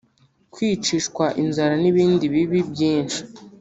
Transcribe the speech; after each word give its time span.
kwicishwa 0.53 1.25
inzara 1.43 1.75
n’ibindi 1.81 2.25
bibi 2.33 2.59
byinshi 2.71 3.21